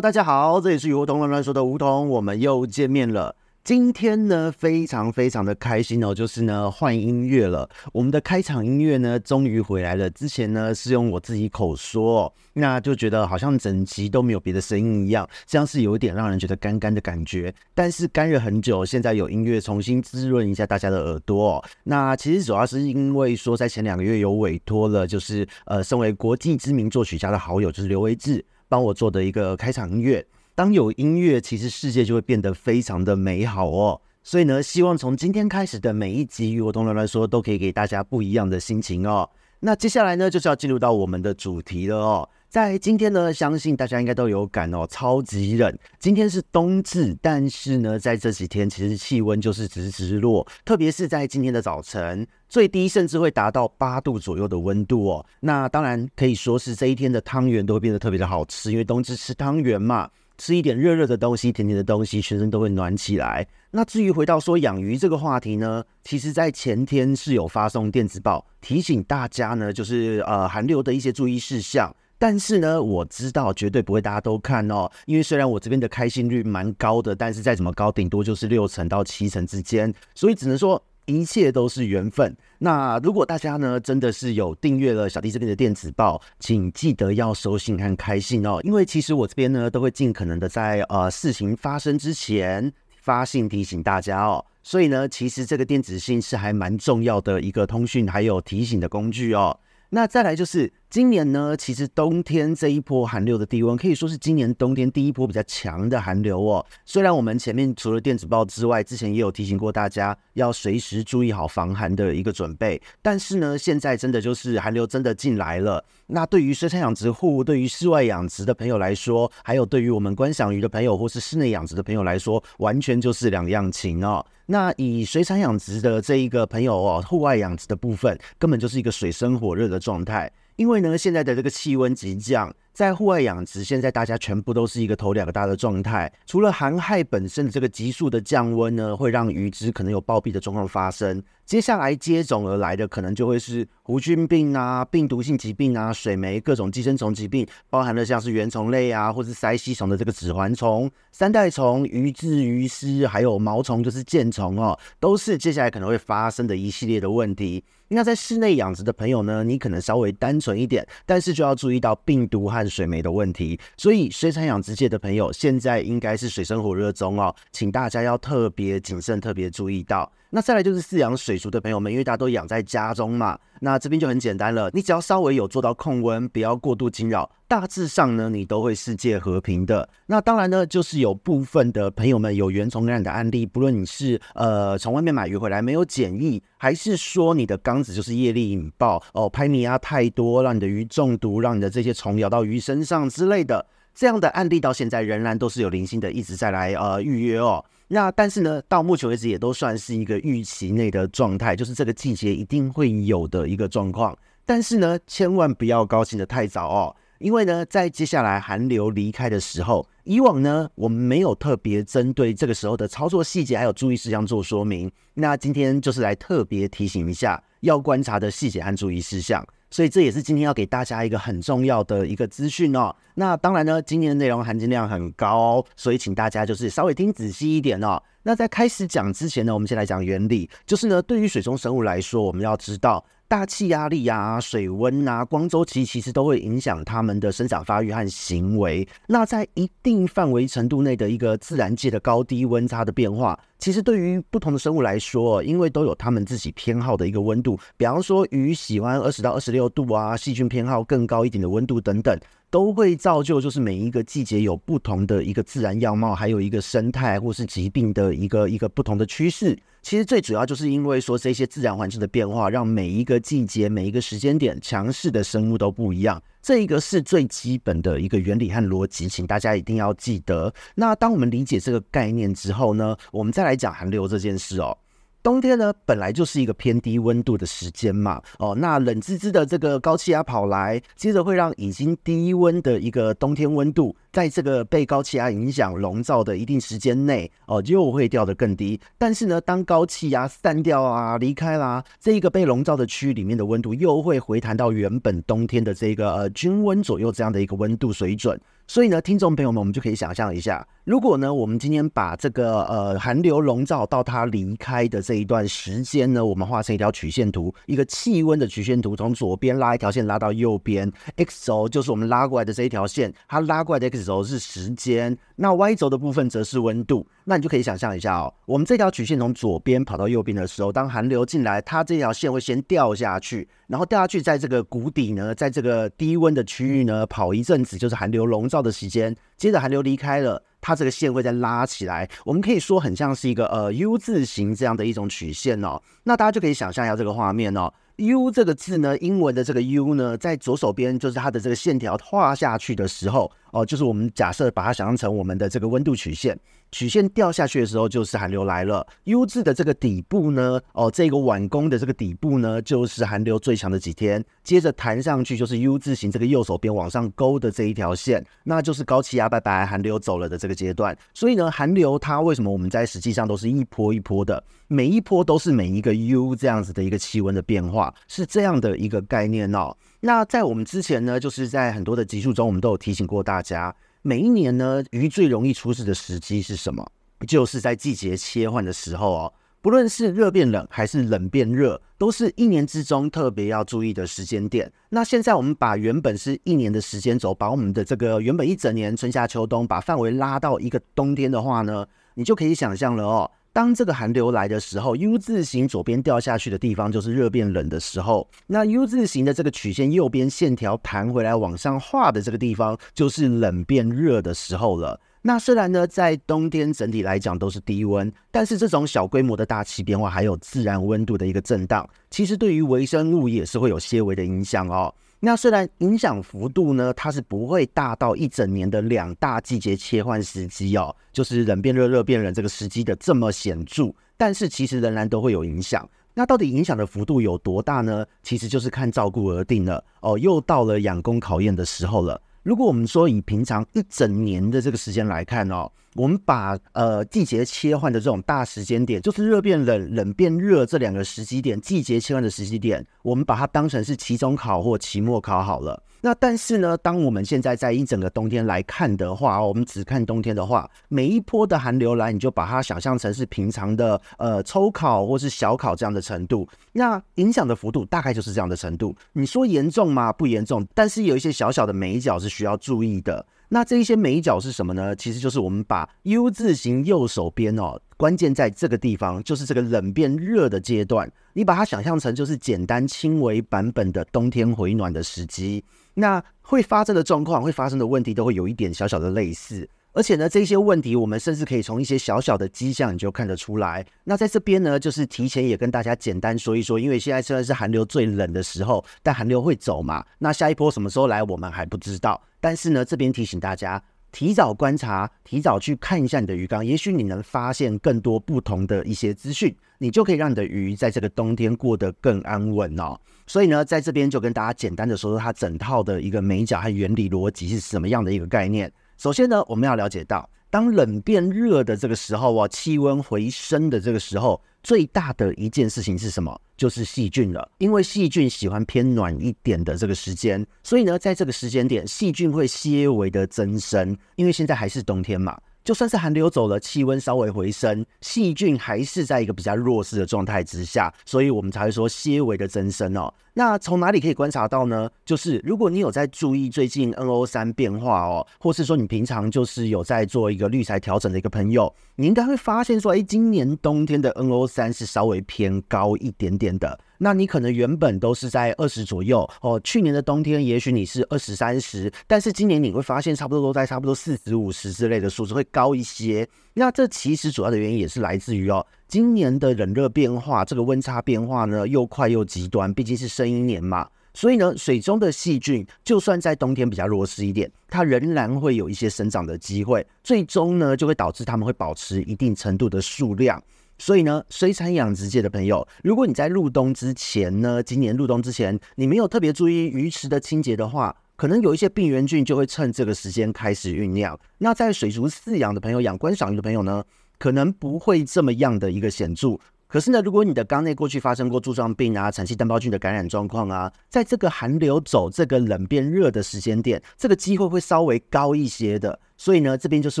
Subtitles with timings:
[0.00, 3.34] 大家好，这里是梧桐乱乱说的梧桐，我们又见面了。
[3.64, 7.66] 今天呢，非常非常的开心哦，就是呢换音乐了。
[7.94, 10.10] 我们的开场音乐呢，终于回来了。
[10.10, 17.52] 之前呢是用我自己口说，那就觉得好像整集都没有别的声音一样，像是有点让人觉得干干的感觉。
[17.74, 21.64] 但是干了很久，现在有音乐重新滋润一下大家的耳朵。
[21.84, 30.26] 那其实主要是因为说，在前两个月有委托了，就是呃，身为国际知名作曲家的好友，就是刘维志，帮我做的一个开场音乐。
[30.54, 34.00] 当有音乐，其实世界就会变得非常的美好哦。
[34.22, 39.28] 所以呢，希望从今天开始的每一集与我同乱乱说，都可以给大家不一样的心情哦。
[39.60, 42.28] 那接下来呢，就是要进入到我们的主题了哦。
[42.56, 45.78] 在今天呢，相信大家应该都有感哦，超级冷。
[45.98, 55.26] 今天是冬至，但是呢，在这几天其实气温就是直直落，特别是在今天的早晨，最低甚至会达到八度左右的温度哦。
[55.40, 60.08] 那当然可以说是这一天的汤圆都会变得特别的好吃，因为冬至吃汤圆嘛。
[60.38, 63.46] 吃一点热热的东西，甜甜的东西，全身都会暖起来。
[63.70, 71.94] 那至于回到说养鱼这个话题呢，其实在前天是有发送电子报提醒大家呢，就是呃寒流的一些注意事项。
[72.18, 80.82] 但是呢，我知道绝对不会大家都看哦，因为虽然我这边的开信率蛮高的，但是再怎么高，顶多就是六成到七成之间，所以只能说。
[81.08, 82.36] 一切都是缘分。
[82.58, 88.58] 那如果大家呢，真的是有订阅了小弟这边的电子报，请记得要收信和开信哦。
[88.64, 94.44] 因为其实我这边呢，都会尽可能的在呃事情发生之前发信提醒大家哦。
[94.64, 99.56] 所以呢，其实这个电子信是还蛮重要的一个通讯还有提醒的工具哦。
[99.90, 100.72] 那再来就是。
[100.96, 106.64] 今年呢，其实冬天这一波寒流的低温可以说是今年冬天第一波比较强的寒流哦。
[106.86, 115.84] 虽然我们前面除了电子报之外，之前也有提醒过大家要随时注意好防寒的一个准备，但是呢，现在真的就是寒流真的进来了。
[116.06, 124.24] 那对于水产养殖户、对于室外养殖的朋友来说，还有对于我们观赏鱼的朋友或是室内养殖的朋友来说，完全就是两样情哦。
[124.46, 130.32] 那以水产养殖的这一个朋友哦，户外养殖的部分，根本就是一个水深火热的状态。
[130.56, 132.54] 因为呢，现在的这个气温急降。
[132.72, 136.12] 在户外养殖，现在大家全部都是一个头两个大的状态。
[136.26, 141.22] 除了寒害本身的这个急速的降温呢，会让鱼只可能有暴毙的状况发生。
[141.46, 157.62] 接下来接踵而来的，可能就会是弧菌病啊、病毒性疾病啊、水霉各种寄生虫疾病，包含了像是原虫类啊，或是鳃吸虫的这个指环虫、三代虫、鱼蛀、鱼丝，还有毛虫就是箭虫哦，都是接下来可能会发生的一系列的问题。
[157.88, 170.10] 那在室内养殖的朋友呢，你可能稍微单纯一点，但是就要注意到病毒和水霉的问题，所以水产养殖界的朋友现在应该是水深火热中哦，请大家要特别谨慎，特别注意到。
[170.30, 179.88] 那再来就是饲养水族的朋友们，因为大家都养在家中嘛，那这边就很简单了，你只要稍微有做到控温，不要过度惊扰，大致上呢，你都会世界和平的。
[180.06, 197.64] 那当然呢，就是有部分的朋友们有原虫感染的案例，不论你是呃从外面买鱼回来没有检疫，还是说你的缸子就是业力引爆哦，拍米压太多，让你的鱼中毒，让你的这些虫咬到鱼身上之类的，这样的案例到现在仍然都是有零星的一直在来呃预约哦。
[197.88, 204.16] 那但是呢，到目前为止也都算是一个预期内的状态，就是这个季节一定会有的一个状况。
[204.44, 214.90] 但是呢，千万不要高兴的太早哦，因为呢，在接下来寒流离开的时候，以往呢，我们没有特别针对这个时候的操作细节还有注意事项做说明。
[215.14, 219.46] 那今天就是来特别提醒一下要观察的细节和注意事项。
[219.70, 222.94] 所以这也是今天要给大家一个很重要的一个资讯哦。
[223.14, 228.02] 那当然呢，今天的内容含金量很高哦，所以请大家就是稍微听仔细一点哦。
[228.22, 233.04] 那在开始讲之前呢，我们先来讲原理，就是呢，对于水中生物来说，我们要知道。
[233.28, 238.86] 大气压力啊、水温啊、光周期，其实都会影响它们的生长发育和行为。
[239.08, 247.58] 那在一定范围程度内的一个自然界的高低温差的变化，其实对于不同的生物来说，因为都有它们自己偏好的一个温度。
[247.76, 252.18] 比方说，鱼喜欢二十到二十六度啊，细菌偏好更高一点的温度等等，
[252.50, 259.58] 都会造就就是每一个季节有不同的一个自然样貌，还有一个生态或是疾病的一个一个不同的趋势。
[259.82, 266.20] 其实最主要就是因为说这些自然环境的变化，让每一个季节、每一个时间点强势的生物都不一样。
[266.46, 270.54] 这一个是最基本的一个原理和逻辑，请大家一定要记得。
[270.76, 274.78] 那当我们理解这个概念之后呢，我们再来讲寒流这件事哦。
[275.26, 288.80] 冬天呢，本来就是一个偏低温度的时间嘛，哦，那冷滋滋的这个高气压跑来，接着会让已经低温的一个冬天温度，在这个被高气压影响笼罩的一定时间内，哦，又会掉得更低。
[288.96, 298.40] 但是呢，当高气压散掉啊，离开啦，这一个被笼罩的区域里面的温度又会回弹到原本冬天的这个呃均温左右这样的一个温度水准。
[298.68, 317.04] 所以呢，听众朋友们，我们就可以想象一下，如果呢，我们今天把这个呃寒流笼罩到它离开的这一段时间呢，我们画成一条曲线图，一个气温的曲线图，从左边拉一条线拉到右边，x 轴就是我们拉过来的这一条线，它拉过来的 x 轴是时间，那 y 轴的部分则是温度。
[317.24, 328.62] 那你就可以想象一下哦，我们这条曲线从左边跑到右边的时候，当寒流进来，它这条线会先掉下去，然后掉下去，在这个谷底呢，在这个低温的区域呢，跑一阵子，就是寒流笼罩。
[328.66, 332.10] 的时间，接着寒流离开了，它这个线会再拉起来。
[332.24, 335.80] 我们可以说很像是一个呃 U 字形这样的一种曲线哦。
[336.02, 337.72] 那大家就可以想象一下这个画面哦。
[337.96, 346.38] U 这个字呢，英文的这个 U 呢，在左手边就是它的这个线条画下去的时候哦，就是我们假设把它想象成我们的这个温度曲线。
[346.72, 348.84] 曲线掉下去的时候，就是寒流来了。
[349.04, 354.22] U 字的这个底部呢，哦，这个碗弓的这个底部呢，就是寒流最强的几天。
[354.42, 360.94] 接着弹上去就是 U 字形，这个右手边往上勾的这一条线，那就是高气压拜拜，寒流走了的这个阶段。
[361.14, 369.76] 所以呢，寒流它为什么我们在实际上都是一波一波的，每一波都是每一个 U 这样子的一个气温的变化，是这样的一个概念哦。
[370.00, 373.74] 那在我们之前呢，就是在很多的集数中，我们都有提醒过大家。
[374.02, 376.86] 每一年呢，鱼最容易出事的时机是什么？
[377.26, 379.32] 就是在季节切换的时候哦。
[379.62, 384.70] 不论是热变冷还是冷变热，都是一年之中特别要注意的时间点。
[384.90, 391.84] 那现在我们把原本是一年的时间轴，把我们的这个原本一整年春夏秋冬，把范围拉到一个冬天的话呢，
[392.14, 393.28] 你就可以想象了哦。
[393.56, 405.00] 当这个寒流来的时候，U 字形左边掉下去的地方就是热变冷的时候，那 U 字形的这个曲线右边线条弹回来往上画的这个地方就是冷变热的时候了。
[405.22, 414.94] 那虽然呢，在冬天整体来讲都是低温，但是这种小规模的大气变化还有自然温度的一个震荡，其实对于微生物也是会有些微的影响哦。
[415.18, 425.88] 那虽然影响幅度呢，它是不会大到一整年的两大季节切换时机哦，就是冷变热、热变冷这个时机的这么显著，但是其实仍然都会有影响。
[426.14, 428.04] 那到底影响的幅度有多大呢？
[428.22, 430.18] 其实就是看照顾而定了哦。
[430.18, 432.20] 又到了养工考验的时候了。
[432.42, 445.82] 如果我们说以平常一整年的这个时间来看哦，我们把呃季节切换的这种大时间点，就是热变冷、冷变热这两个时机点，季节切换的时机点，我们把它当成是期中考或期末考好了。
[446.02, 458.94] 那但是呢，当我们现在在一整个冬天来看的话，我们只看冬天的话，每一波的寒流来，你就把它想象成是平常的呃抽考或是小考这样的程度，那影响的幅度大概就是这样的程度。
[459.14, 460.12] 你说严重吗？
[460.12, 463.24] 不严重，但是有一些小小的眉角是需要注意的。
[463.48, 464.94] 那这一些美角是什么呢？
[464.96, 475.64] 其实就是我们把 U 字形右手边哦，关键在这个地方，就是这个冷变热的阶段，你把它想象成就是简单轻微版本的冬天回暖的时机。
[475.94, 479.68] 那会发生的状况，会发生的问题，都会有一点小小的类似。
[479.96, 483.82] 而且呢，这些问题我们甚至可以从一些小小的迹象你就看得出来。
[484.04, 490.04] 那在这边呢，就是提前也跟大家简单说一说，因为现在虽然是寒流最冷的时候，但寒流会走嘛。
[490.18, 492.20] 那下一波什么时候来，我们还不知道。
[492.42, 493.82] 但是呢，这边提醒大家，
[494.12, 502.94] 提早观察，提早去看一下你的鱼缸，也许你能发现更多不同的一些资讯，你就可以让你的鱼在这个冬天过得更安稳哦。
[503.26, 508.70] 所以呢，在这边就跟大家简单的说说它整套的一个美角和原理逻辑是什么样的一个概念。
[508.96, 516.40] 首先呢，我们要了解到，当冷变热的这个时候啊，气温回升的这个时候，最大的一件事情是什么？
[516.56, 517.48] 就是细菌了。
[517.58, 523.96] 因为细菌喜欢偏暖一点的这个时间，所以呢，在这个时间点，细菌会些微的增生。
[524.16, 525.38] 因为现在还是冬天嘛。
[525.64, 533.12] 就算是寒流走了，气温稍微回升，细菌还是在一个比较弱势的状态之下，所以我们才会说些微的增生哦。
[533.34, 534.88] 那从哪里可以观察到呢？
[535.04, 546.78] 就是如果你有在注意最近 NO 三变化哦，或是说你平常就是有在做一个滤材调整的一个朋友，你应该会发现说，哎，今年冬天的 NO 三是稍微偏高一点点的。
[546.98, 556.28] 那你可能原本都是在二十左右哦，去年的冬天也许你是二十三十，但是今年你会发现差不多都在差不多四十五十之类的数字会高一些。
[556.54, 573.42] 那这其实主要的原因也是来自于哦，今年的冷热变化，这个温差变化呢又快又极端，毕竟是生一年嘛，所以呢，水中的细菌就算在冬天比较弱势一点，它仍然会有一些生长的机会，最终呢就会导致它们会保持一定程度的数量。
[573.78, 584.18] 所以呢，水产养殖界的朋友，如果你在入冬之前呢，今年入冬之前，你没有特别注意鱼池的清洁的话，可能有一些病原菌就会趁这个时间开始酝酿。
[584.38, 586.84] 那在水族饲养的朋友，养观赏鱼的朋友呢，
[587.18, 589.38] 可能不会这么样的一个显著。
[589.76, 598.98] 可是呢，如果你的缸内过去发生过柱状病啊、产气单胞菌的感染状况啊，在这个寒流走这个冷变热的时间点，这个机会会稍微高一些的。
[599.18, 600.00] 所以呢，这边就是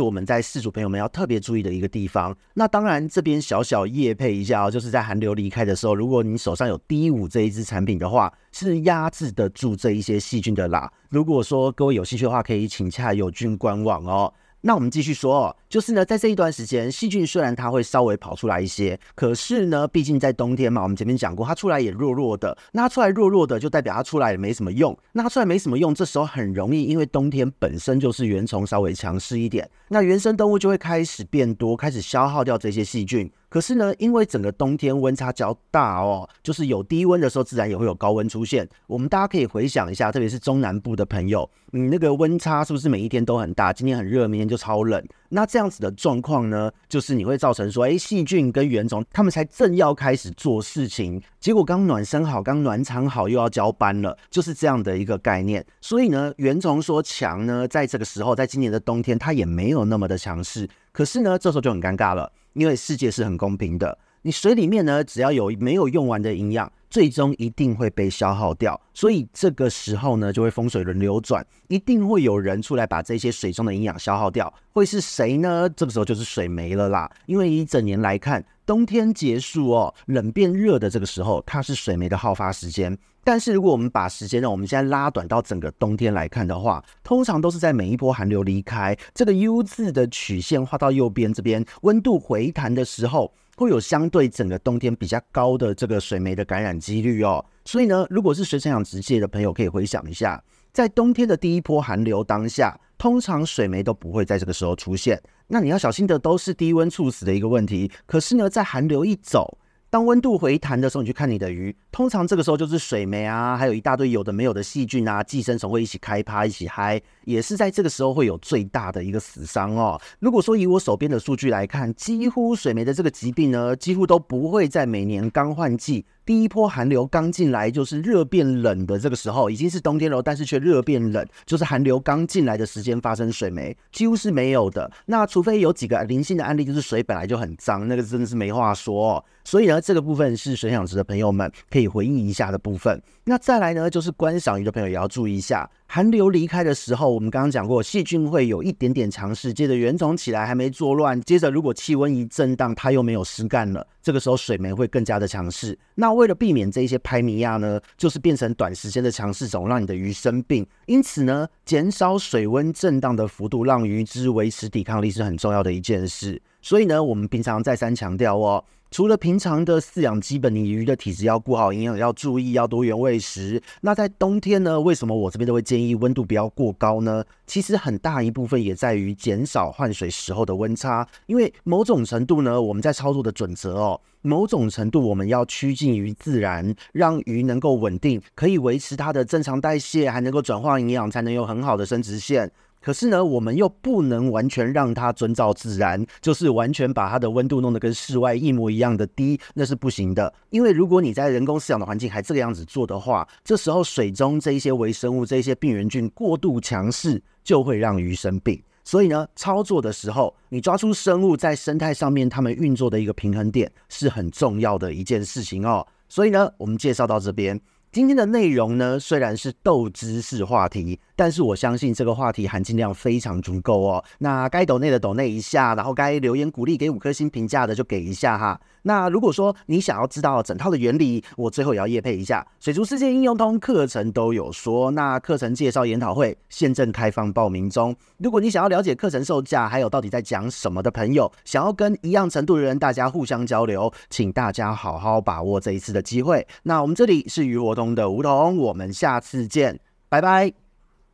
[0.00, 2.34] 我们在饲主朋友们要特别注意的一个地方。
[2.54, 10.90] 那当然，这边小小业配一下哦，就是在寒流离开的时候，如果你手上有 D5 这一支产品的话，是压制得住这一些细菌的啦。
[11.10, 14.32] 如果说各位有兴趣的话，可以请洽友菌官网哦。
[14.66, 22.58] 那我们继续说哦，就是呢，在这一段时间，细菌虽然它会稍微跑出来一些，可是呢，毕竟在冬天嘛，我们前面讲过，它出来也弱弱的。
[22.72, 24.98] 那它出来弱弱的，就代表它出来也没什么用。
[25.12, 33.30] 那它出来没什么用，这时候很容易，因为冬天本身就是原虫稍微强势一点，那原生动物就会开始变多，开始消耗掉这些细菌。
[33.48, 38.68] 可是呢，因为整个冬天温差较大哦，就是有低温的时候，自然也会有高温出现。
[38.86, 43.72] 我们大家可以回想一下，特别是中南部的朋友，你那个温差是不是每一天都很大？
[43.72, 45.02] 今天很热，明天就超冷。
[45.28, 55.64] 那这样子的状况呢，就是你会造成说，哎，细菌跟原虫他们才正要开始做事情，结果刚暖身好，刚暖场好，又要交班了，就是这样的一个概念。
[55.80, 60.68] 所以呢，原虫说强呢，在这个时候，在今年的冬天，它也没有那么的强势。
[60.92, 62.32] 可是呢，这时候就很尴尬了。
[62.54, 68.80] 因为世界是很公平的，你水里面呢，只要有没有用完的营养，最终一定会被消耗掉。
[68.92, 74.52] 所以这个时候呢，就会风水轮流转，一定会有人出来把这些水中的营养消耗掉。
[74.72, 75.70] 会是谁呢？
[75.76, 77.08] 这个时候就是水没了啦。
[77.26, 82.98] 因为一整年来看，冬天结束哦，冷变热的这个时候，它是水没的耗发时间。
[83.22, 97.44] 但是如果我们把时间呢，我们现在拉短到整个冬天来看的话，通常都是在每一波寒流离开，这个 U 字的曲线画到右边这边，温度回弹的时候，会有相对整个冬天比较高的这个水霉的感染几率哦。
[97.64, 105.20] 所以呢，如果是水产养殖界的朋友，可以回想一下，在冬天的第一波寒流当下，通常水霉都不会在这个时候出现。
[105.48, 107.90] 那你要小心的都是低温猝死的一个问题。
[108.04, 109.58] 可是呢，在寒流一走，
[109.88, 119.98] 当温度回弹的时候，你去看你的鱼，通常这个时候就是水霉啊，还有一大堆有的没有的细菌啊，寄生虫会一起开趴，一起嗨，也是在这个时候会有最大的一个死伤哦。
[120.18, 126.04] 如果说以我手边的数据来看，几乎水霉的这个疾病呢，几乎都不会在每年刚换季。
[126.26, 134.90] 第一波寒流刚进来，就是热变冷的这个时候，已经是冬天了，但是却热变冷，就是寒流刚进来的时间发生水霉，几乎是没有的。
[135.06, 139.24] 那除非有几个零星的案例，就是水本来就很脏，那个真的是没话说。
[139.44, 143.00] 所以呢，这个部分是水养殖的朋友们可以回忆一下的部分。
[143.22, 145.70] 那再来呢，就是观赏鱼的朋友也要注意一下。
[145.88, 155.78] 寒流离开的时候，我们刚刚讲过，细菌会有一点点强势，接着原虫起来还没作乱，接着如果气温一震荡，它又没有湿干了，这个时候水霉会更加的强势。
[155.94, 160.66] 那为了避免这一些拍米亚呢，就是变成短时间的强势种，让你的鱼生病。
[160.86, 166.40] 因此呢，减少水温震荡的幅度，让鱼只维持抵抗力是很重要的一件事。
[166.60, 168.64] 所以呢，我们平常再三强调哦。
[168.96, 173.62] 除了平常的饲养基本，你鱼的体质要顾好，营养要注意，要多元喂食。
[173.82, 174.80] 那在冬天呢？
[174.80, 177.22] 为什么我这边都会建议温度不要过高呢？
[177.46, 192.50] 其实很大一部分也在于减少换水时候的温差，因为某种程度呢，我们在操作的准则哦，某种程度我们要趋近于自然，让鱼能够稳定，可以维持它的正常代谢，还能够转化营养，才能有很好的生殖腺。
[192.86, 200.32] 可是呢，我们又不能完全让它遵照自然，就是完全把它的温度弄得跟室外一模一样的低，那是不行的。
[200.50, 208.62] 因为如果你在人工饲养的环境还这个样子做的话，这时候水中这一些微生物、这一些病原菌过度强势，就会让鱼生病。
[208.84, 215.84] 所以呢，操作的时候，你抓出生物在生态上面它们运作的一个平衡点，是很重要的一件事情哦。
[216.08, 217.60] 所以呢，我们介绍到这边。
[217.92, 224.04] 今天的内容呢，虽然是豆知识话题，但是我相信这个话题含金量非常足够哦。
[224.18, 228.60] 那该抖内的抖内一下，然后该留言鼓励给五颗星评价的就给一下哈。
[228.82, 237.96] 那如果说你想要知道整套的原理，我最后也要业配一下水族世界应用通课程都有说，那课程介绍研讨会现正开放报名中。
[238.18, 246.46] 如果你想要了解课程售价，还有到底在讲什么的朋友，想要跟一样程度的人大家互相交流，请大家好好把握这一次的机会。
[246.62, 250.65] 那我们这里是鱼活通的梧桐，我们下次见，拜拜。